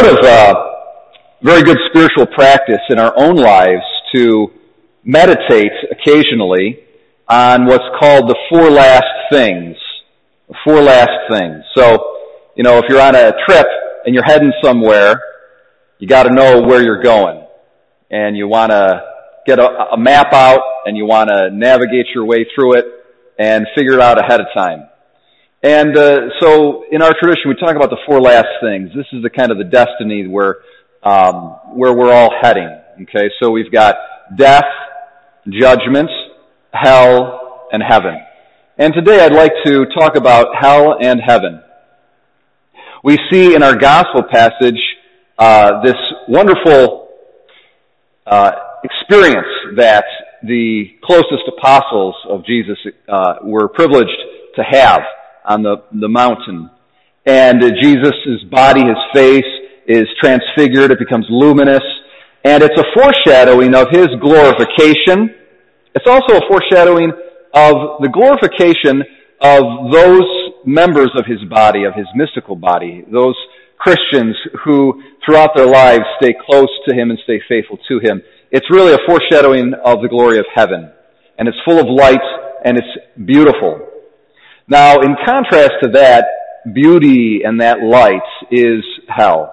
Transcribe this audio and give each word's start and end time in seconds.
part 0.00 0.18
of 0.18 0.24
uh, 0.24 0.54
very 1.42 1.62
good 1.62 1.76
spiritual 1.90 2.26
practice 2.26 2.80
in 2.88 2.98
our 2.98 3.12
own 3.16 3.36
lives 3.36 3.82
to 4.14 4.50
meditate 5.04 5.72
occasionally 5.90 6.78
on 7.28 7.66
what's 7.66 7.84
called 7.98 8.28
the 8.28 8.36
four 8.48 8.70
last 8.70 9.04
things. 9.30 9.76
The 10.48 10.54
four 10.64 10.80
last 10.80 11.10
things. 11.30 11.62
So, 11.76 12.16
you 12.56 12.62
know, 12.62 12.78
if 12.78 12.84
you're 12.88 13.00
on 13.00 13.14
a 13.14 13.32
trip 13.46 13.66
and 14.04 14.14
you're 14.14 14.24
heading 14.24 14.52
somewhere, 14.62 15.20
you 15.98 16.08
got 16.08 16.22
to 16.24 16.32
know 16.32 16.62
where 16.62 16.82
you're 16.82 17.02
going, 17.02 17.44
and 18.10 18.36
you 18.36 18.48
want 18.48 18.72
to 18.72 19.02
get 19.46 19.58
a, 19.58 19.92
a 19.92 19.98
map 19.98 20.32
out 20.32 20.60
and 20.86 20.96
you 20.96 21.04
want 21.04 21.28
to 21.28 21.50
navigate 21.50 22.06
your 22.14 22.24
way 22.24 22.46
through 22.54 22.78
it 22.78 22.86
and 23.38 23.66
figure 23.76 23.94
it 23.94 24.00
out 24.00 24.18
ahead 24.18 24.40
of 24.40 24.46
time. 24.56 24.88
And 25.62 25.96
uh, 25.96 26.20
so 26.40 26.84
in 26.90 27.02
our 27.02 27.12
tradition, 27.20 27.48
we 27.48 27.54
talk 27.54 27.76
about 27.76 27.90
the 27.90 27.98
four 28.06 28.18
last 28.20 28.48
things. 28.62 28.90
This 28.96 29.04
is 29.12 29.22
the 29.22 29.28
kind 29.28 29.50
of 29.50 29.58
the 29.58 29.64
destiny 29.64 30.26
where 30.26 30.56
um, 31.02 31.58
where 31.74 31.92
we're 31.92 32.12
all 32.12 32.30
heading. 32.40 32.80
Okay, 33.02 33.30
so 33.42 33.50
we've 33.50 33.70
got 33.70 33.96
death, 34.36 34.64
judgment, 35.48 36.08
hell, 36.72 37.68
and 37.72 37.82
heaven. 37.86 38.18
And 38.78 38.94
today 38.94 39.22
I'd 39.22 39.34
like 39.34 39.52
to 39.66 39.84
talk 39.98 40.16
about 40.16 40.48
hell 40.58 40.96
and 40.98 41.20
heaven. 41.26 41.62
We 43.04 43.18
see 43.30 43.54
in 43.54 43.62
our 43.62 43.76
gospel 43.76 44.22
passage 44.30 44.80
uh, 45.38 45.82
this 45.82 45.96
wonderful 46.28 47.08
uh, 48.26 48.52
experience 48.82 49.46
that 49.76 50.04
the 50.42 50.96
closest 51.04 51.42
apostles 51.58 52.14
of 52.28 52.46
Jesus 52.46 52.78
uh, 53.08 53.34
were 53.42 53.68
privileged 53.68 54.08
to 54.56 54.62
have 54.62 55.00
on 55.44 55.62
the, 55.62 55.82
the 55.92 56.08
mountain. 56.08 56.70
And 57.26 57.62
uh, 57.62 57.70
Jesus' 57.80 58.44
body, 58.50 58.80
his 58.80 58.98
face, 59.14 59.44
is 59.86 60.06
transfigured. 60.20 60.90
It 60.90 60.98
becomes 60.98 61.26
luminous. 61.28 61.82
And 62.44 62.62
it's 62.62 62.78
a 62.78 62.84
foreshadowing 62.94 63.74
of 63.74 63.88
his 63.90 64.08
glorification. 64.20 65.34
It's 65.94 66.06
also 66.06 66.36
a 66.36 66.48
foreshadowing 66.48 67.12
of 67.52 68.00
the 68.00 68.08
glorification 68.08 69.02
of 69.40 69.90
those 69.90 70.28
members 70.64 71.10
of 71.16 71.26
his 71.26 71.42
body, 71.48 71.84
of 71.84 71.94
his 71.94 72.06
mystical 72.14 72.56
body, 72.56 73.04
those 73.10 73.36
Christians 73.78 74.36
who 74.64 75.02
throughout 75.24 75.50
their 75.56 75.66
lives 75.66 76.04
stay 76.20 76.34
close 76.46 76.68
to 76.88 76.94
him 76.94 77.10
and 77.10 77.18
stay 77.24 77.40
faithful 77.48 77.78
to 77.88 77.98
him. 77.98 78.22
It's 78.50 78.66
really 78.70 78.92
a 78.92 78.98
foreshadowing 79.06 79.72
of 79.84 80.02
the 80.02 80.08
glory 80.08 80.38
of 80.38 80.46
heaven. 80.54 80.92
And 81.38 81.48
it's 81.48 81.56
full 81.64 81.78
of 81.78 81.86
light 81.88 82.20
and 82.64 82.76
it's 82.76 83.24
beautiful. 83.24 83.89
Now, 84.70 85.00
in 85.00 85.16
contrast 85.26 85.72
to 85.82 85.90
that 85.94 86.26
beauty 86.72 87.42
and 87.44 87.60
that 87.60 87.82
light 87.82 88.22
is 88.52 88.84
hell. 89.08 89.52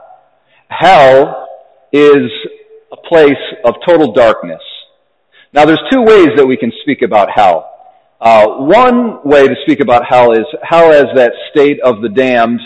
Hell 0.70 1.48
is 1.92 2.30
a 2.92 2.98
place 3.10 3.34
of 3.66 3.74
total 3.86 4.14
darkness. 4.14 4.62
Now, 5.54 5.66
there's 5.66 5.82
two 5.92 6.04
ways 6.04 6.30
that 6.36 6.46
we 6.46 6.56
can 6.56 6.72
speak 6.84 7.02
about 7.02 7.30
hell. 7.34 7.74
Uh, 8.22 8.48
one 8.58 9.24
way 9.24 9.48
to 9.48 9.56
speak 9.64 9.80
about 9.80 10.04
hell 10.08 10.34
is 10.34 10.46
hell 10.62 10.94
as 10.94 11.06
that 11.16 11.32
state 11.52 11.80
of 11.82 12.02
the 12.02 12.10
damned 12.10 12.60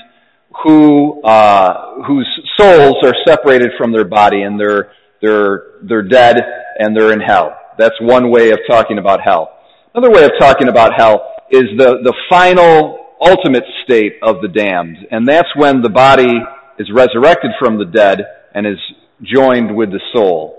who 0.63 1.21
uh, 1.23 2.03
whose 2.03 2.27
souls 2.57 2.97
are 3.03 3.13
separated 3.25 3.71
from 3.77 3.93
their 3.93 4.05
body 4.05 4.41
and 4.43 4.59
they're 4.59 4.91
they're 5.21 5.63
they're 5.83 6.01
dead 6.01 6.41
and 6.79 6.95
they're 6.95 7.13
in 7.13 7.21
hell. 7.21 7.57
That's 7.77 7.95
one 8.01 8.29
way 8.29 8.51
of 8.51 8.59
talking 8.69 8.97
about 8.97 9.21
hell. 9.21 9.57
Another 9.93 10.11
way 10.13 10.23
of 10.23 10.31
talking 10.39 10.67
about 10.67 10.93
hell 10.95 11.30
is 11.51 11.65
the 11.77 11.99
the 12.03 12.13
final 12.29 13.15
ultimate 13.21 13.63
state 13.83 14.15
of 14.21 14.41
the 14.41 14.47
damned, 14.47 14.97
and 15.11 15.27
that's 15.27 15.49
when 15.55 15.81
the 15.81 15.89
body 15.89 16.31
is 16.79 16.89
resurrected 16.93 17.51
from 17.59 17.77
the 17.77 17.85
dead 17.85 18.19
and 18.53 18.65
is 18.65 18.79
joined 19.21 19.75
with 19.75 19.91
the 19.91 20.01
soul. 20.13 20.57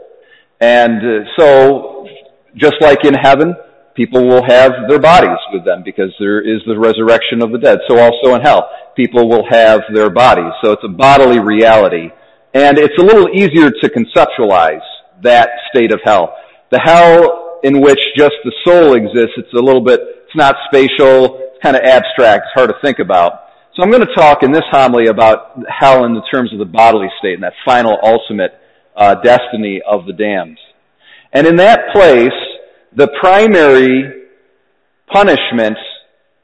And 0.61 0.99
uh, 0.99 1.29
so, 1.37 2.07
just 2.55 2.77
like 2.81 3.05
in 3.05 3.15
heaven, 3.15 3.55
people 3.95 4.27
will 4.27 4.45
have 4.47 4.73
their 4.89 5.01
bodies 5.01 5.39
with 5.53 5.65
them 5.65 5.83
because 5.85 6.13
there 6.19 6.41
is 6.41 6.63
the 6.67 6.79
resurrection 6.79 7.43
of 7.43 7.53
the 7.53 7.59
dead. 7.59 7.81
So 7.89 7.99
also 7.99 8.35
in 8.35 8.43
hell, 8.43 8.69
people 8.97 9.29
will 9.29 9.45
have 9.51 9.81
their 9.93 10.11
bodies. 10.11 10.53
So 10.63 10.73
it's 10.73 10.85
a 10.85 10.89
bodily 10.89 11.41
reality. 11.41 12.11
And 12.55 12.79
it's 12.79 12.97
a 12.99 13.03
little 13.03 13.29
easier 13.31 13.71
to 13.71 13.89
conceptualize 13.91 14.85
that 15.23 15.51
state 15.75 15.93
of 15.93 16.01
hell. 16.05 16.37
The 16.71 16.81
hell 16.81 17.61
in 17.63 17.81
which 17.81 18.01
just 18.17 18.35
the 18.45 18.53
soul 18.65 18.95
exists, 18.95 19.35
it's 19.37 19.53
a 19.55 19.63
little 19.63 19.81
bit, 19.81 20.01
it's 20.33 20.39
not 20.39 20.57
spatial, 20.67 21.39
it's 21.41 21.63
kind 21.63 21.77
of 21.77 21.83
abstract, 21.83 22.47
it's 22.47 22.55
hard 22.55 22.71
to 22.71 22.77
think 22.83 22.99
about. 22.99 23.41
So 23.77 23.83
I'm 23.83 23.91
going 23.91 24.07
to 24.07 24.15
talk 24.15 24.43
in 24.43 24.51
this 24.51 24.63
homily 24.71 25.09
about 25.09 25.59
hell 25.69 26.05
in 26.05 26.15
the 26.15 26.23
terms 26.33 26.53
of 26.53 26.59
the 26.59 26.65
bodily 26.65 27.09
state 27.19 27.35
and 27.35 27.43
that 27.43 27.53
final 27.65 27.99
ultimate 28.03 28.53
uh, 28.97 29.17
destiny 29.17 29.83
of 29.87 30.07
the 30.07 30.13
damned. 30.13 30.59
And 31.33 31.47
in 31.47 31.57
that 31.57 31.93
place, 31.93 32.33
the 32.97 33.09
primary 33.21 34.25
punishment 35.13 35.77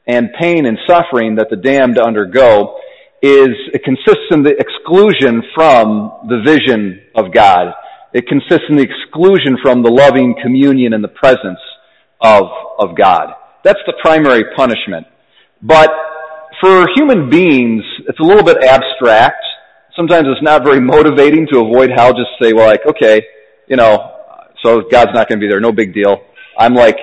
and 0.07 0.29
pain 0.39 0.65
and 0.65 0.77
suffering 0.87 1.35
that 1.35 1.47
the 1.49 1.55
damned 1.55 1.97
undergo 1.97 2.77
is, 3.21 3.49
it 3.73 3.83
consists 3.83 4.25
in 4.31 4.43
the 4.43 4.55
exclusion 4.57 5.43
from 5.55 6.27
the 6.29 6.41
vision 6.45 7.01
of 7.15 7.33
God. 7.33 7.73
It 8.13 8.27
consists 8.27 8.65
in 8.69 8.77
the 8.77 8.83
exclusion 8.83 9.57
from 9.61 9.81
the 9.81 9.91
loving 9.91 10.35
communion 10.41 10.93
and 10.93 11.03
the 11.03 11.09
presence 11.09 11.59
of, 12.21 12.45
of 12.79 12.95
God. 12.95 13.33
That's 13.63 13.79
the 13.85 13.93
primary 14.01 14.43
punishment. 14.55 15.07
But 15.61 15.91
for 16.61 16.87
human 16.95 17.29
beings, 17.29 17.83
it's 18.07 18.19
a 18.19 18.23
little 18.23 18.43
bit 18.43 18.63
abstract. 18.63 19.43
Sometimes 19.95 20.27
it's 20.27 20.43
not 20.43 20.63
very 20.63 20.79
motivating 20.79 21.47
to 21.51 21.59
avoid 21.59 21.89
hell. 21.95 22.11
Just 22.11 22.29
say, 22.41 22.53
well, 22.53 22.67
like, 22.67 22.85
okay, 22.85 23.21
you 23.67 23.75
know, 23.75 24.15
so 24.63 24.81
God's 24.89 25.11
not 25.13 25.27
going 25.27 25.39
to 25.39 25.45
be 25.45 25.49
there. 25.49 25.59
No 25.59 25.71
big 25.71 25.93
deal. 25.93 26.21
I'm 26.57 26.73
like, 26.73 26.97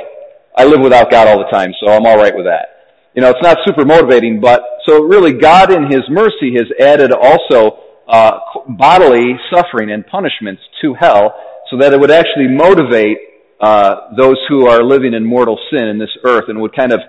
I 0.57 0.65
live 0.65 0.81
without 0.81 1.11
God 1.11 1.29
all 1.29 1.39
the 1.39 1.51
time, 1.51 1.73
so 1.81 1.93
I'm 1.93 2.07
all 2.07 2.17
right 2.17 2.35
with 2.35 2.47
that. 2.47 2.69
You 3.15 3.23
know, 3.23 3.31
it's 3.31 3.43
not 3.43 3.59
super 3.67 3.85
motivating, 3.85 4.41
but 4.41 4.63
so 4.87 5.03
really 5.03 5.33
God 5.33 5.73
in 5.73 5.85
His 5.91 6.03
mercy 6.11 6.55
has 6.57 6.67
added 6.81 7.13
also 7.13 7.79
uh, 8.09 8.39
bodily 8.69 9.35
suffering 9.53 9.91
and 9.91 10.07
punishments 10.07 10.63
to 10.83 10.95
hell 10.95 11.35
so 11.71 11.79
that 11.79 11.93
it 11.93 12.01
would 12.01 12.11
actually 12.11 12.49
motivate 12.49 13.19
uh, 13.61 14.15
those 14.17 14.37
who 14.49 14.69
are 14.69 14.83
living 14.83 15.15
in 15.15 15.25
mortal 15.25 15.59
sin 15.71 15.85
in 15.85 15.99
this 15.99 16.11
earth 16.25 16.45
and 16.49 16.61
would 16.61 16.75
kind 16.75 16.93
of, 16.93 17.01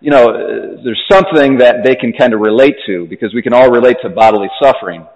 you 0.00 0.10
know, 0.10 0.26
there's 0.84 1.02
something 1.10 1.58
that 1.58 1.76
they 1.84 1.94
can 1.94 2.12
kind 2.12 2.34
of 2.34 2.40
relate 2.40 2.76
to 2.86 3.06
because 3.06 3.32
we 3.34 3.42
can 3.42 3.52
all 3.52 3.70
relate 3.70 3.96
to 4.02 4.10
bodily 4.10 4.48
suffering. 4.62 5.06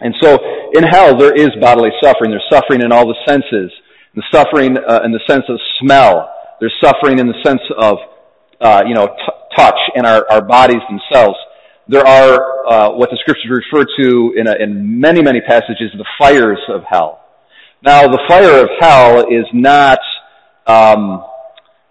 And 0.00 0.14
so 0.22 0.38
in 0.74 0.84
hell 0.84 1.16
there 1.18 1.34
is 1.34 1.50
bodily 1.60 1.90
suffering. 2.02 2.30
There's 2.30 2.48
suffering 2.50 2.82
in 2.82 2.92
all 2.92 3.06
the 3.06 3.16
senses 3.26 3.70
the 4.16 4.22
suffering 4.32 4.76
uh, 4.78 5.00
in 5.04 5.12
the 5.12 5.20
sense 5.28 5.44
of 5.48 5.60
smell. 5.78 6.32
There's 6.58 6.74
suffering 6.82 7.18
in 7.18 7.26
the 7.28 7.36
sense 7.44 7.60
of, 7.76 7.98
uh, 8.60 8.82
you 8.86 8.94
know, 8.94 9.08
t- 9.08 9.56
touch 9.56 9.78
in 9.94 10.06
our, 10.06 10.26
our 10.30 10.42
bodies 10.42 10.80
themselves. 10.88 11.36
There 11.86 12.04
are 12.04 12.66
uh, 12.66 12.90
what 12.96 13.10
the 13.10 13.18
scriptures 13.20 13.46
refer 13.48 13.84
to 14.00 14.34
in, 14.36 14.48
a, 14.48 14.54
in 14.58 14.98
many, 14.98 15.22
many 15.22 15.42
passages, 15.42 15.92
the 15.96 16.06
fires 16.18 16.58
of 16.68 16.82
hell. 16.88 17.25
Now, 17.82 18.08
the 18.08 18.20
fire 18.28 18.62
of 18.62 18.68
hell 18.80 19.20
is 19.30 19.46
not, 19.52 19.98
um, 20.66 21.24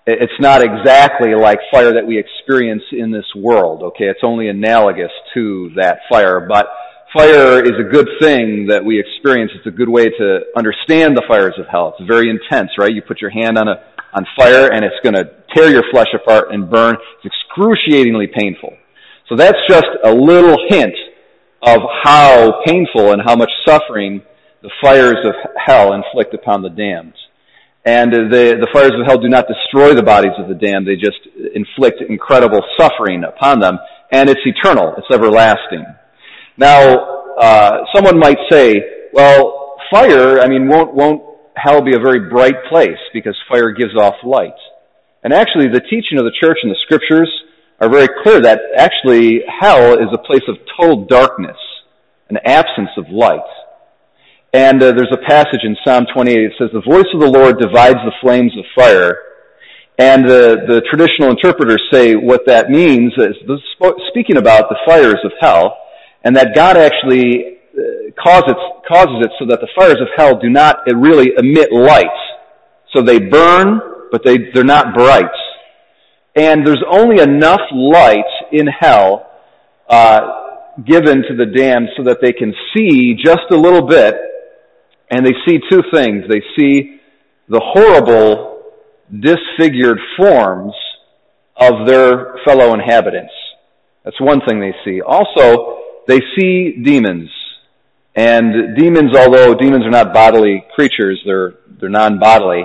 it's 0.06 0.34
not 0.40 0.62
exactly 0.62 1.36
like 1.36 1.60
fire 1.72 1.94
that 1.94 2.06
we 2.06 2.18
experience 2.20 2.84
in 2.92 3.12
this 3.12 3.26
world. 3.36 3.84
Okay, 3.84 4.06
it's 4.06 4.22
only 4.24 4.50
analogous 4.50 5.12
to 5.34 5.72
that 5.78 6.00
fire, 6.10 6.46
but 6.48 6.68
fire 7.16 7.64
is 7.64 7.74
a 7.80 7.90
good 7.90 8.08
thing 8.20 8.68
that 8.68 8.84
we 8.84 9.00
experience. 9.00 9.52
It's 9.56 9.68
a 9.68 9.78
good 9.78 9.90
way 9.90 10.06
to 10.06 10.40
understand 10.56 11.16
the 11.16 11.24
fires 11.28 11.54
of 11.58 11.68
hell. 11.72 11.96
It's 11.98 12.08
very 12.08 12.30
intense, 12.30 12.72
right? 12.78 12.94
You 12.94 13.02
put 13.02 13.22
your 13.22 13.32
hand 13.32 13.58
on 13.58 13.68
a 13.68 13.84
on 14.16 14.26
fire 14.38 14.72
and 14.72 14.84
it's 14.86 14.96
to 15.04 15.30
tear 15.54 15.70
your 15.70 15.84
flesh 15.92 16.08
apart 16.16 16.52
and 16.52 16.70
burn. 16.70 16.96
It's 17.24 17.36
excruciatingly 17.36 18.28
painful. 18.28 18.74
So 19.28 19.36
that's 19.36 19.58
just 19.68 19.88
a 20.04 20.14
little 20.14 20.56
hint 20.70 20.96
of 21.62 21.80
how 22.04 22.62
painful 22.66 23.12
and 23.12 23.22
how 23.26 23.36
much 23.36 23.50
suffering 23.68 24.22
the 24.66 24.72
fires 24.82 25.22
of 25.24 25.36
hell 25.64 25.94
inflict 25.94 26.34
upon 26.34 26.64
the 26.64 26.70
damned. 26.70 27.14
And 27.86 28.12
the, 28.12 28.58
the 28.58 28.68
fires 28.74 28.94
of 28.98 29.06
hell 29.06 29.20
do 29.20 29.30
not 29.30 29.46
destroy 29.46 29.94
the 29.94 30.02
bodies 30.02 30.34
of 30.40 30.48
the 30.50 30.56
damned, 30.56 30.88
they 30.88 30.96
just 30.96 31.22
inflict 31.54 32.02
incredible 32.02 32.62
suffering 32.80 33.24
upon 33.24 33.60
them, 33.60 33.78
and 34.12 34.28
it's 34.28 34.42
eternal, 34.44 34.96
it's 34.98 35.06
everlasting. 35.14 35.86
Now, 36.58 37.38
uh, 37.38 37.86
someone 37.94 38.18
might 38.18 38.40
say, 38.50 38.82
well, 39.14 39.78
fire, 39.92 40.40
I 40.40 40.48
mean, 40.48 40.68
won't, 40.68 40.96
won't 40.96 41.22
hell 41.56 41.84
be 41.84 41.96
a 41.96 42.00
very 42.00 42.28
bright 42.28 42.66
place 42.68 42.98
because 43.14 43.38
fire 43.48 43.70
gives 43.70 43.96
off 43.96 44.16
light? 44.24 44.58
And 45.24 45.32
actually, 45.32 45.68
the 45.68 45.82
teaching 45.82 46.18
of 46.18 46.26
the 46.26 46.34
church 46.42 46.58
and 46.64 46.72
the 46.72 46.78
scriptures 46.86 47.30
are 47.80 47.90
very 47.90 48.10
clear 48.24 48.42
that 48.42 48.62
actually 48.78 49.42
hell 49.46 49.94
is 49.94 50.10
a 50.12 50.18
place 50.18 50.44
of 50.48 50.58
total 50.80 51.06
darkness, 51.06 51.58
an 52.30 52.38
absence 52.46 52.90
of 52.98 53.10
light. 53.12 53.46
And 54.56 54.82
uh, 54.82 54.94
there's 54.94 55.12
a 55.12 55.18
passage 55.28 55.60
in 55.64 55.76
Psalm 55.86 56.06
28 56.14 56.34
that 56.34 56.52
says, 56.58 56.70
The 56.72 56.90
voice 56.90 57.12
of 57.14 57.20
the 57.20 57.30
Lord 57.30 57.60
divides 57.60 58.00
the 58.06 58.14
flames 58.22 58.54
of 58.58 58.64
fire. 58.74 59.18
And 60.00 60.24
the, 60.24 60.64
the 60.66 60.82
traditional 60.90 61.30
interpreters 61.30 61.84
say 61.92 62.16
what 62.16 62.46
that 62.46 62.70
means 62.70 63.12
is 63.18 63.36
speaking 64.08 64.38
about 64.38 64.70
the 64.70 64.78
fires 64.86 65.20
of 65.26 65.34
hell 65.42 65.78
and 66.24 66.38
that 66.38 66.56
God 66.56 66.78
actually 66.78 67.58
uh, 67.78 68.12
causes, 68.24 68.56
causes 68.88 69.26
it 69.26 69.32
so 69.40 69.46
that 69.48 69.60
the 69.60 69.68
fires 69.76 70.00
of 70.00 70.08
hell 70.16 70.40
do 70.40 70.50
not 70.50 70.80
really 70.88 71.32
emit 71.38 71.74
light. 71.74 72.06
So 72.96 73.02
they 73.02 73.20
burn, 73.20 73.82
but 74.10 74.24
they, 74.24 74.38
they're 74.54 74.64
not 74.64 74.94
bright. 74.94 75.26
And 76.34 76.66
there's 76.66 76.84
only 76.90 77.22
enough 77.22 77.60
light 77.74 78.24
in 78.54 78.68
hell 78.68 79.30
uh, 79.90 80.22
given 80.86 81.24
to 81.24 81.36
the 81.36 81.46
damned 81.46 81.90
so 81.98 82.04
that 82.04 82.20
they 82.22 82.32
can 82.32 82.54
see 82.74 83.16
just 83.16 83.52
a 83.52 83.58
little 83.58 83.86
bit, 83.86 84.16
and 85.10 85.26
they 85.26 85.34
see 85.48 85.60
two 85.70 85.84
things. 85.94 86.24
They 86.30 86.42
see 86.58 87.00
the 87.48 87.62
horrible, 87.64 88.64
disfigured 89.20 90.00
forms 90.18 90.74
of 91.58 91.88
their 91.88 92.38
fellow 92.46 92.74
inhabitants. 92.74 93.34
That's 94.04 94.20
one 94.20 94.42
thing 94.48 94.60
they 94.60 94.74
see. 94.84 95.02
Also, 95.02 95.80
they 96.08 96.20
see 96.38 96.82
demons. 96.84 97.30
And 98.16 98.78
demons, 98.78 99.16
although 99.16 99.54
demons 99.54 99.86
are 99.86 99.92
not 99.92 100.14
bodily 100.14 100.64
creatures, 100.74 101.22
they're, 101.26 101.56
they're 101.80 101.90
non-bodily, 101.90 102.64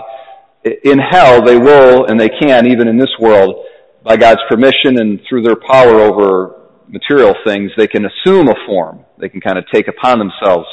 in 0.85 0.99
hell 0.99 1.43
they 1.43 1.59
will, 1.59 2.07
and 2.07 2.21
they 2.21 2.29
can, 2.29 2.67
even 2.67 2.89
in 2.89 2.99
this 2.99 3.11
world, 3.19 3.65
by 4.05 4.17
God's 4.17 4.41
permission 4.49 5.01
and 5.01 5.21
through 5.29 5.43
their 5.43 5.57
power 5.57 6.01
over 6.01 6.57
material 6.89 7.35
things, 7.45 7.71
they 7.77 7.87
can 7.87 8.07
assume 8.07 8.49
a 8.49 8.55
form. 8.67 9.05
They 9.19 9.29
can 9.29 9.41
kind 9.41 9.59
of 9.59 9.65
take 9.73 9.89
upon 9.89 10.19
themselves 10.19 10.67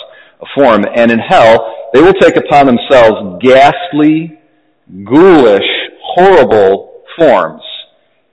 form. 0.55 0.85
And 0.95 1.11
in 1.11 1.19
hell, 1.19 1.89
they 1.93 2.01
will 2.01 2.13
take 2.13 2.37
upon 2.37 2.67
themselves 2.67 3.41
ghastly, 3.41 4.39
ghoulish, 5.03 5.67
horrible 6.01 7.03
forms. 7.17 7.61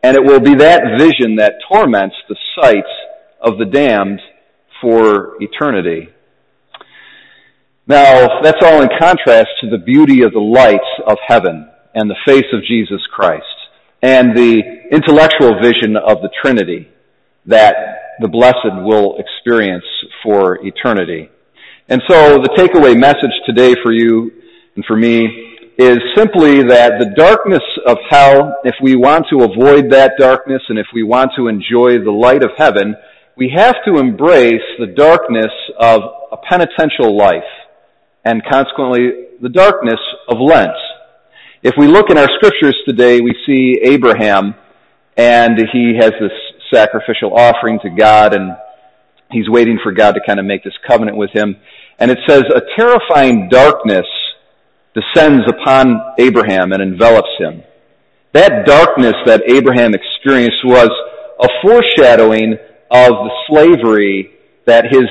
And 0.03 0.17
it 0.17 0.25
will 0.25 0.41
be 0.41 0.55
that 0.56 0.99
vision 0.99 1.37
that 1.37 1.55
torments 1.69 2.17
the 2.29 2.37
sight 2.61 2.85
of 3.41 3.59
the 3.59 3.65
damned 3.65 4.21
for 4.81 5.43
eternity. 5.43 6.09
Now, 7.87 8.41
that's 8.43 8.62
all 8.62 8.83
in 8.83 8.89
contrast 8.99 9.49
to 9.61 9.71
the 9.71 9.79
beauty 9.79 10.23
of 10.23 10.33
the 10.33 10.41
lights 10.41 10.85
of 11.06 11.19
heaven 11.27 11.71
and 11.95 12.11
the 12.11 12.17
face 12.27 12.47
of 12.53 12.65
Jesus 12.65 13.01
Christ 13.15 13.45
and 14.03 14.37
the 14.37 14.62
intellectual 14.91 15.61
vision 15.62 15.97
of 15.97 16.21
the 16.21 16.31
Trinity 16.43 16.89
that 17.47 17.75
the 18.21 18.29
blessed 18.29 18.83
will 18.85 19.17
experience 19.19 19.85
for 20.23 20.65
eternity. 20.65 21.31
And 21.86 22.00
so 22.08 22.38
the 22.38 22.48
takeaway 22.56 22.98
message 22.98 23.34
today 23.44 23.75
for 23.82 23.92
you 23.92 24.32
and 24.75 24.84
for 24.86 24.96
me 24.96 25.58
is 25.76 25.98
simply 26.16 26.62
that 26.62 26.92
the 26.98 27.12
darkness 27.14 27.62
of 27.86 27.98
hell, 28.08 28.56
if 28.64 28.75
we 28.81 28.96
want 28.96 29.26
to 29.28 29.42
avoid 29.42 29.90
that 29.90 30.12
darkness 30.19 30.62
and 30.70 30.78
if 30.78 30.86
we 30.94 31.02
want 31.02 31.32
to 31.36 31.48
enjoy 31.48 31.98
the 32.02 32.10
light 32.10 32.42
of 32.42 32.52
heaven, 32.56 32.96
we 33.36 33.52
have 33.54 33.75
to 33.84 33.98
embrace 33.98 34.62
the 34.78 34.86
darkness 34.96 35.50
of 35.78 36.00
a 36.32 36.38
penitential 36.38 37.14
life 37.14 37.42
and 38.25 38.42
consequently 38.50 39.26
the 39.42 39.50
darkness 39.50 40.00
of 40.31 40.38
Lent. 40.40 40.72
If 41.62 41.75
we 41.76 41.86
look 41.86 42.08
in 42.08 42.16
our 42.16 42.28
scriptures 42.36 42.76
today, 42.88 43.20
we 43.20 43.34
see 43.44 43.78
Abraham 43.82 44.54
and 45.19 45.58
he 45.70 45.98
has 46.00 46.12
this 46.19 46.32
sacrificial 46.72 47.36
offering 47.36 47.78
to 47.82 47.90
God 47.90 48.34
and 48.34 48.56
he's 49.31 49.49
waiting 49.49 49.79
for 49.82 49.93
God 49.93 50.12
to 50.12 50.21
kind 50.26 50.38
of 50.38 50.47
make 50.47 50.65
this 50.65 50.75
covenant 50.87 51.17
with 51.17 51.31
him. 51.32 51.56
And 51.99 52.11
it 52.11 52.19
says, 52.29 52.43
a 52.55 52.61
terrifying 52.76 53.49
darkness 53.50 54.06
descends 54.94 55.44
upon 55.49 56.00
Abraham 56.19 56.73
and 56.73 56.82
envelops 56.82 57.31
him. 57.38 57.62
That 58.32 58.67
darkness 58.67 59.15
that 59.26 59.43
Abraham 59.49 59.93
experienced 59.94 60.59
was 60.65 60.91
a 61.41 61.49
foreshadowing 61.62 62.55
of 62.91 63.11
the 63.11 63.31
slavery 63.49 64.31
that 64.67 64.87
his 64.91 65.05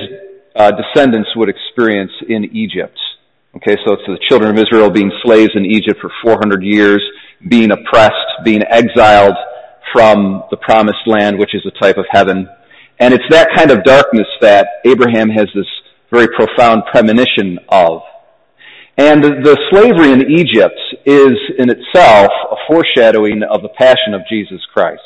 uh, 0.56 0.72
descendants 0.72 1.30
would 1.36 1.48
experience 1.48 2.12
in 2.28 2.44
Egypt. 2.56 2.98
Okay, 3.56 3.76
so 3.86 3.94
it's 3.94 4.02
the 4.06 4.18
children 4.28 4.50
of 4.50 4.58
Israel 4.58 4.90
being 4.90 5.12
slaves 5.22 5.52
in 5.54 5.64
Egypt 5.64 6.00
for 6.00 6.10
400 6.24 6.62
years, 6.62 7.02
being 7.48 7.70
oppressed, 7.70 8.42
being 8.44 8.62
exiled 8.62 9.36
from 9.92 10.42
the 10.50 10.56
promised 10.56 11.06
land, 11.06 11.38
which 11.38 11.54
is 11.54 11.64
a 11.64 11.80
type 11.80 11.96
of 11.96 12.04
heaven. 12.10 12.48
And 12.98 13.12
it's 13.12 13.24
that 13.30 13.48
kind 13.56 13.70
of 13.70 13.84
darkness 13.84 14.26
that 14.40 14.66
Abraham 14.84 15.28
has 15.30 15.48
this 15.54 15.66
very 16.10 16.28
profound 16.28 16.84
premonition 16.90 17.58
of. 17.68 18.02
And 18.96 19.24
the 19.24 19.58
slavery 19.70 20.12
in 20.12 20.30
Egypt 20.30 20.78
is 21.04 21.34
in 21.58 21.68
itself 21.68 22.30
a 22.52 22.56
foreshadowing 22.68 23.42
of 23.42 23.62
the 23.62 23.70
passion 23.76 24.14
of 24.14 24.22
Jesus 24.30 24.60
Christ. 24.72 25.02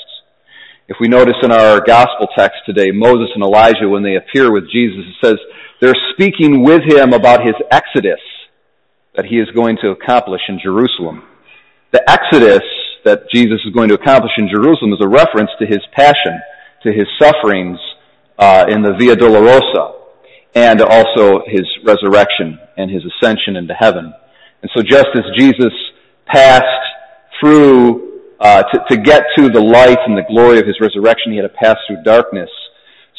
If 0.88 0.96
we 1.00 1.08
notice 1.08 1.37
in 1.43 1.52
our 1.52 1.81
gospel 1.81 2.29
text 2.37 2.58
today, 2.67 2.90
Moses 2.90 3.29
and 3.35 3.43
Elijah, 3.43 3.88
when 3.88 4.02
they 4.02 4.17
appear 4.17 4.52
with 4.52 4.70
Jesus, 4.70 5.05
it 5.08 5.26
says 5.26 5.38
they're 5.81 5.96
speaking 6.12 6.62
with 6.62 6.82
him 6.85 7.12
about 7.12 7.44
his 7.44 7.55
exodus 7.70 8.20
that 9.14 9.25
he 9.25 9.38
is 9.38 9.49
going 9.55 9.76
to 9.82 9.90
accomplish 9.90 10.43
in 10.49 10.61
Jerusalem. 10.62 11.25
The 11.93 12.08
exodus 12.08 12.62
that 13.05 13.31
Jesus 13.32 13.61
is 13.64 13.73
going 13.73 13.88
to 13.88 13.94
accomplish 13.94 14.32
in 14.37 14.49
Jerusalem 14.52 14.93
is 14.93 15.00
a 15.00 15.08
reference 15.08 15.50
to 15.58 15.67
his 15.67 15.81
passion, 15.93 16.40
to 16.82 16.92
his 16.92 17.06
sufferings 17.20 17.78
uh, 18.38 18.66
in 18.69 18.82
the 18.82 18.94
Via 18.98 19.16
Dolorosa, 19.16 19.94
and 20.54 20.80
also 20.80 21.42
his 21.46 21.66
resurrection 21.84 22.58
and 22.76 22.90
his 22.90 23.02
ascension 23.04 23.56
into 23.56 23.75
heaven. 23.75 24.12
And 24.62 24.70
so 24.76 24.82
just 24.82 25.08
as 25.14 25.25
Jesus 25.36 25.72
passed 26.26 26.64
through 27.40 28.22
uh, 28.40 28.62
to, 28.62 28.84
to 28.90 28.96
get 28.96 29.25
to 29.36 29.48
the 29.48 29.60
light 29.60 29.98
and 30.06 30.16
the 30.16 30.25
glory 30.28 30.58
of 30.58 30.66
his 30.66 30.76
resurrection, 30.80 31.32
he 31.32 31.38
had 31.38 31.42
to 31.42 31.54
pass 31.62 31.76
through 31.86 32.02
darkness. 32.04 32.50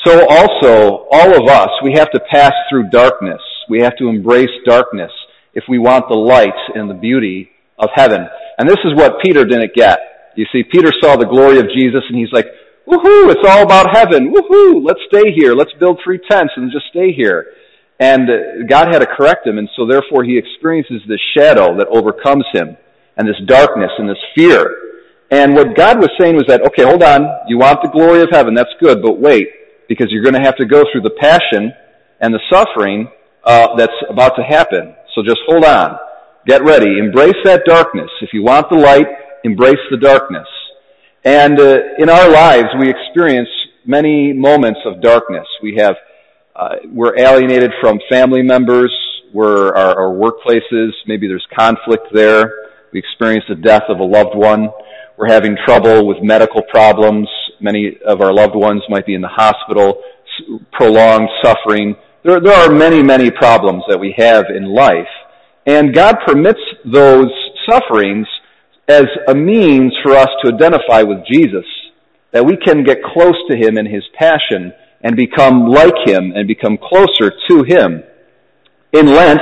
So 0.06 0.26
also, 0.30 1.08
all 1.12 1.36
of 1.36 1.50
us, 1.50 1.70
we 1.84 1.94
have 1.96 2.10
to 2.12 2.22
pass 2.32 2.54
through 2.70 2.90
darkness. 2.90 3.42
We 3.70 3.82
have 3.82 3.98
to 3.98 4.08
embrace 4.08 4.50
darkness 4.66 5.12
if 5.54 5.66
we 5.68 5.78
want 5.78 6.08
the 6.08 6.16
light 6.16 6.56
and 6.74 6.90
the 6.90 6.94
beauty 6.94 7.50
of 7.78 7.90
heaven. 7.96 8.26
And 8.58 8.70
this 8.70 8.80
is 8.86 8.96
what 8.96 9.22
Peter 9.22 9.44
didn't 9.44 9.74
get. 9.76 10.00
You 10.36 10.46
see, 10.54 10.64
Peter 10.64 10.92
saw 11.02 11.18
the 11.18 11.26
glory 11.26 11.60
of 11.60 11.68
Jesus 11.76 12.04
and 12.08 12.18
he's 12.18 12.32
like, 12.32 12.48
woohoo, 12.90 13.32
it's 13.32 13.48
all 13.48 13.64
about 13.64 13.96
heaven. 13.96 14.34
Woohoo, 14.34 14.86
let's 14.86 15.00
stay 15.08 15.32
here. 15.36 15.54
Let's 15.54 15.72
build 15.80 16.00
three 16.04 16.20
tents 16.30 16.54
and 16.56 16.72
just 16.72 16.86
stay 16.90 17.14
here. 17.14 17.46
And 18.00 18.30
uh, 18.30 18.66
God 18.68 18.88
had 18.92 19.00
to 19.00 19.06
correct 19.06 19.46
him, 19.46 19.58
and 19.58 19.70
so 19.76 19.86
therefore 19.86 20.24
he 20.24 20.38
experiences 20.38 21.02
this 21.08 21.20
shadow 21.38 21.78
that 21.78 21.88
overcomes 21.88 22.46
him, 22.54 22.78
and 23.18 23.28
this 23.28 23.36
darkness 23.46 23.92
and 23.98 24.10
this 24.10 24.18
fear. 24.36 24.76
And 25.30 25.54
what 25.54 25.76
God 25.76 26.00
was 26.00 26.10
saying 26.20 26.36
was 26.36 26.46
that, 26.48 26.62
okay, 26.68 26.84
hold 26.84 27.04
on, 27.04 27.28
you 27.48 27.60
want 27.60 27.84
the 27.84 27.90
glory 27.90 28.22
of 28.22 28.30
heaven, 28.32 28.56
that's 28.56 28.74
good, 28.80 29.02
but 29.04 29.20
wait, 29.20 29.48
because 29.88 30.08
you're 30.10 30.24
going 30.24 30.34
to 30.36 30.42
have 30.42 30.56
to 30.58 30.66
go 30.66 30.84
through 30.92 31.02
the 31.02 31.16
passion 31.20 31.74
and 32.20 32.34
the 32.34 32.40
suffering 32.52 33.10
uh, 33.44 33.76
that's 33.76 33.94
about 34.10 34.36
to 34.38 34.44
happen. 34.44 34.96
So 35.14 35.22
just 35.22 35.40
hold 35.48 35.66
on. 35.66 35.98
Get 36.48 36.64
ready. 36.64 36.98
Embrace 36.98 37.36
that 37.44 37.64
darkness. 37.66 38.10
If 38.22 38.30
you 38.34 38.44
want 38.44 38.70
the 38.70 38.78
light, 38.78 39.08
embrace 39.44 39.80
the 39.92 39.98
darkness. 39.98 40.48
And 41.24 41.60
uh, 41.60 41.78
in 41.98 42.10
our 42.10 42.30
lives, 42.30 42.68
we 42.80 42.90
experience 42.90 43.50
many 43.86 44.32
moments 44.32 44.80
of 44.86 45.02
darkness. 45.02 45.46
We 45.62 45.76
have, 45.78 45.96
uh, 46.56 46.76
we're 46.88 47.18
alienated 47.18 47.72
from 47.82 48.00
family 48.10 48.42
members, 48.42 48.94
we're 49.34 49.76
our, 49.76 50.00
our 50.00 50.14
workplaces, 50.16 50.92
maybe 51.08 51.28
there's 51.28 51.46
conflict 51.56 52.08
there. 52.14 52.52
We 52.92 53.00
experience 53.00 53.46
the 53.48 53.56
death 53.56 53.84
of 53.90 54.00
a 54.00 54.04
loved 54.04 54.36
one. 54.36 54.70
We're 55.18 55.28
having 55.28 55.58
trouble 55.66 56.08
with 56.08 56.18
medical 56.24 56.64
problems. 56.64 57.28
Many 57.60 57.98
of 58.06 58.22
our 58.22 58.34
loved 58.34 58.56
ones 58.56 58.82
might 58.90 59.06
be 59.06 59.14
in 59.14 59.22
the 59.22 59.28
hospital, 59.28 60.02
prolonged 60.72 61.30
suffering. 61.44 61.96
There, 62.24 62.40
there 62.40 62.54
are 62.54 62.72
many, 62.72 63.04
many 63.04 63.30
problems 63.30 63.84
that 63.90 64.00
we 64.00 64.16
have 64.18 64.46
in 64.56 64.74
life. 64.74 65.08
And 65.68 65.94
God 65.94 66.16
permits 66.26 66.60
those 66.86 67.28
sufferings 67.70 68.26
as 68.90 69.06
a 69.28 69.36
means 69.36 69.94
for 70.04 70.18
us 70.18 70.30
to 70.44 70.54
identify 70.54 71.04
with 71.04 71.20
Jesus, 71.32 71.66
that 72.34 72.46
we 72.46 72.58
can 72.58 72.84
get 72.84 73.04
close 73.04 73.36
to 73.50 73.56
Him 73.56 73.78
in 73.78 73.86
His 73.86 74.04
passion 74.18 74.74
and 75.02 75.16
become 75.16 75.68
like 75.68 75.94
Him 76.06 76.34
and 76.36 76.48
become 76.48 76.78
closer 76.78 77.32
to 77.50 77.64
Him. 77.64 78.04
In 78.94 79.06
Lent, 79.06 79.40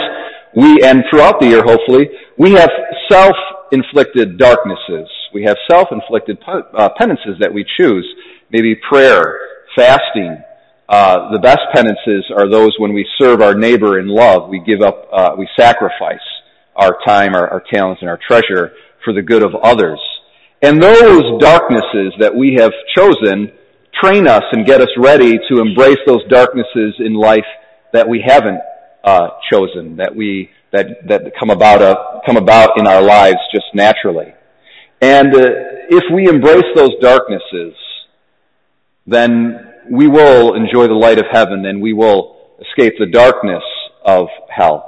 we, 0.56 0.84
and 0.84 1.04
throughout 1.10 1.40
the 1.40 1.48
year 1.48 1.64
hopefully, 1.64 2.10
we 2.38 2.52
have 2.52 2.70
self-inflicted 3.10 4.38
darknesses. 4.38 5.10
We 5.34 5.44
have 5.44 5.56
self-inflicted 5.72 6.40
uh, 6.46 6.90
penances 6.98 7.38
that 7.40 7.54
we 7.54 7.66
choose. 7.78 8.06
Maybe 8.52 8.76
prayer, 8.90 9.40
fasting, 9.76 10.44
uh, 10.90 11.32
the 11.32 11.40
best 11.40 11.60
penances 11.74 12.32
are 12.36 12.50
those 12.50 12.74
when 12.80 12.94
we 12.94 13.06
serve 13.20 13.42
our 13.42 13.54
neighbor 13.54 14.00
in 14.00 14.08
love. 14.08 14.50
We 14.50 14.60
give 14.60 14.82
up, 14.82 15.08
uh, 15.12 15.36
we 15.38 15.48
sacrifice 15.60 16.24
our 16.76 16.98
time, 17.06 17.36
our, 17.36 17.48
our 17.50 17.64
talents, 17.72 18.02
and 18.02 18.10
our 18.10 18.20
treasure 18.26 18.72
for 19.08 19.14
the 19.14 19.22
good 19.22 19.42
of 19.42 19.56
others. 19.64 20.00
And 20.62 20.84
those 20.84 21.40
darknesses 21.40 22.14
that 22.20 22.36
we 22.36 22.58
have 22.60 22.74
chosen 22.96 23.54
train 24.04 24.28
us 24.28 24.44
and 24.52 24.66
get 24.66 24.82
us 24.82 24.90
ready 24.98 25.40
to 25.50 25.62
embrace 25.62 25.98
those 26.06 26.22
darknesses 26.30 26.96
in 27.00 27.14
life 27.14 27.46
that 27.94 28.08
we 28.08 28.22
haven't 28.26 28.60
uh, 29.04 29.30
chosen, 29.50 29.96
that 29.96 30.14
we 30.14 30.50
that 30.74 31.08
that 31.08 31.22
come 31.40 31.52
about 31.52 31.82
uh, 31.82 32.20
come 32.26 32.36
about 32.36 32.78
in 32.78 32.86
our 32.86 33.02
lives 33.02 33.38
just 33.54 33.68
naturally. 33.74 34.34
And 35.00 35.34
uh, 35.34 35.40
if 35.90 36.04
we 36.14 36.28
embrace 36.28 36.66
those 36.76 36.92
darknesses, 37.02 37.74
then 39.06 39.74
we 39.90 40.08
will 40.08 40.56
enjoy 40.56 40.88
the 40.88 41.00
light 41.06 41.18
of 41.18 41.26
heaven 41.32 41.66
and 41.66 41.82
we 41.82 41.94
will 41.94 42.36
escape 42.60 42.96
the 43.00 43.06
darkness 43.06 43.64
of 44.04 44.28
hell. 44.50 44.87